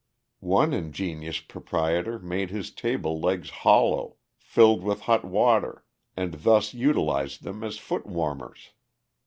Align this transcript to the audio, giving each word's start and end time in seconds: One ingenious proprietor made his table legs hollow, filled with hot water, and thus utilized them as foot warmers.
One 0.39 0.73
ingenious 0.73 1.41
proprietor 1.41 2.17
made 2.17 2.49
his 2.49 2.71
table 2.71 3.19
legs 3.19 3.51
hollow, 3.51 4.15
filled 4.39 4.81
with 4.83 5.01
hot 5.01 5.23
water, 5.23 5.85
and 6.17 6.33
thus 6.41 6.73
utilized 6.73 7.43
them 7.43 7.63
as 7.63 7.77
foot 7.77 8.07
warmers. 8.07 8.71